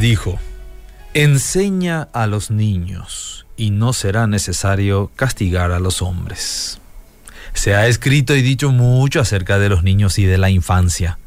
[0.00, 0.38] Dijo,
[1.14, 6.80] enseña a los niños y no será necesario castigar a los hombres.
[7.52, 11.18] Se ha escrito y dicho mucho acerca de los niños y de la infancia.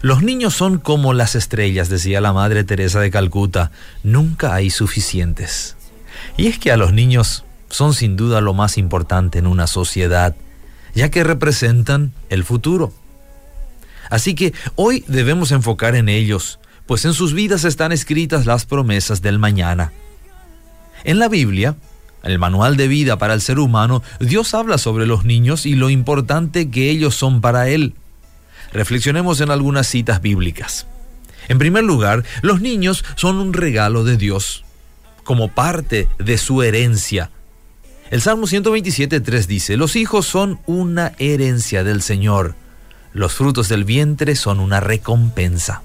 [0.00, 3.70] Los niños son como las estrellas, decía la Madre Teresa de Calcuta,
[4.02, 5.76] nunca hay suficientes.
[6.36, 10.34] Y es que a los niños son sin duda lo más importante en una sociedad,
[10.94, 12.92] ya que representan el futuro.
[14.08, 16.58] Así que hoy debemos enfocar en ellos,
[16.90, 19.92] pues en sus vidas están escritas las promesas del mañana.
[21.04, 21.76] En la Biblia,
[22.24, 25.88] el manual de vida para el ser humano, Dios habla sobre los niños y lo
[25.88, 27.94] importante que ellos son para Él.
[28.72, 30.88] Reflexionemos en algunas citas bíblicas.
[31.46, 34.64] En primer lugar, los niños son un regalo de Dios,
[35.22, 37.30] como parte de su herencia.
[38.10, 42.56] El Salmo 127.3 dice, los hijos son una herencia del Señor,
[43.12, 45.82] los frutos del vientre son una recompensa.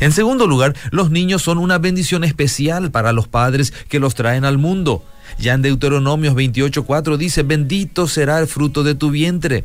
[0.00, 4.44] En segundo lugar, los niños son una bendición especial para los padres que los traen
[4.44, 5.04] al mundo.
[5.38, 9.64] Ya en Deuteronomios 28.4 dice, bendito será el fruto de tu vientre.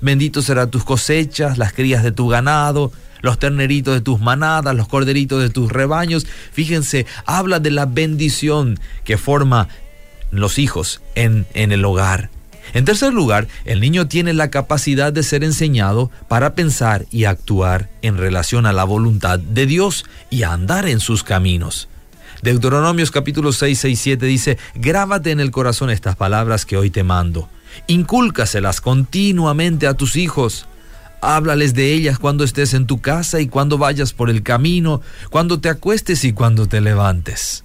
[0.00, 4.88] Bendito será tus cosechas, las crías de tu ganado, los terneritos de tus manadas, los
[4.88, 6.26] corderitos de tus rebaños.
[6.52, 9.68] Fíjense, habla de la bendición que forma
[10.30, 12.30] los hijos en, en el hogar.
[12.72, 17.88] En tercer lugar, el niño tiene la capacidad de ser enseñado para pensar y actuar
[18.02, 21.88] en relación a la voluntad de Dios y a andar en sus caminos.
[22.42, 27.02] Deuteronomios capítulo 6, 6, 7 dice, grábate en el corazón estas palabras que hoy te
[27.02, 27.48] mando
[27.86, 30.66] Incúlcaselas continuamente a tus hijos.
[31.20, 35.60] Háblales de ellas cuando estés en tu casa y cuando vayas por el camino, cuando
[35.60, 37.64] te acuestes y cuando te levantes.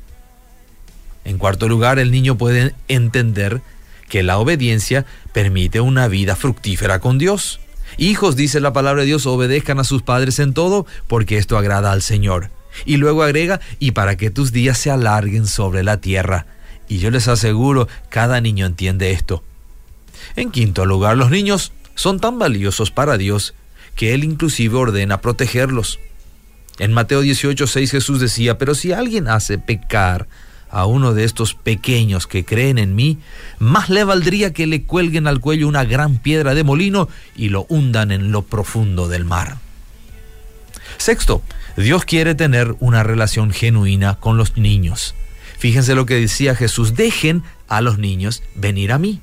[1.24, 3.62] En cuarto lugar, el niño puede entender
[4.08, 7.60] que la obediencia permite una vida fructífera con Dios.
[7.98, 11.92] Hijos, dice la palabra de Dios, obedezcan a sus padres en todo, porque esto agrada
[11.92, 12.50] al Señor.
[12.86, 16.46] Y luego agrega, y para que tus días se alarguen sobre la tierra.
[16.88, 19.44] Y yo les aseguro, cada niño entiende esto.
[20.36, 23.54] En quinto lugar, los niños son tan valiosos para Dios
[23.96, 26.00] que Él inclusive ordena protegerlos.
[26.78, 30.28] En Mateo 18:6 Jesús decía, pero si alguien hace pecar
[30.76, 33.18] a uno de estos pequeños que creen en mí,
[33.60, 37.66] más le valdría que le cuelguen al cuello una gran piedra de molino y lo
[37.70, 39.56] hundan en lo profundo del mar.
[40.98, 41.42] Sexto,
[41.78, 45.16] Dios quiere tener una relación genuina con los niños.
[45.58, 49.22] Fíjense lo que decía Jesús, dejen a los niños venir a mí.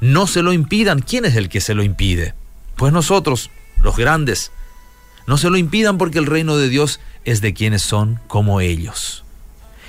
[0.00, 1.00] No se lo impidan.
[1.00, 2.34] ¿Quién es el que se lo impide?
[2.76, 3.50] Pues nosotros,
[3.82, 4.52] los grandes.
[5.26, 9.24] No se lo impidan porque el reino de Dios es de quienes son como ellos.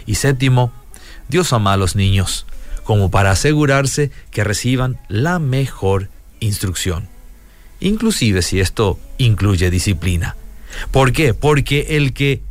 [0.07, 0.73] Y séptimo,
[1.29, 2.45] Dios ama a los niños
[2.83, 6.09] como para asegurarse que reciban la mejor
[6.39, 7.07] instrucción.
[7.79, 10.35] Inclusive si esto incluye disciplina.
[10.91, 11.35] ¿Por qué?
[11.35, 12.41] Porque el que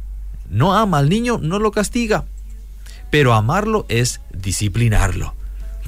[0.49, 2.25] no ama al niño no lo castiga.
[3.11, 5.35] Pero amarlo es disciplinarlo.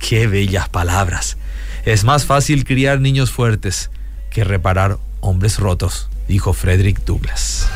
[0.01, 1.37] Qué bellas palabras.
[1.85, 3.91] Es más fácil criar niños fuertes
[4.31, 7.69] que reparar hombres rotos, dijo Frederick Douglass.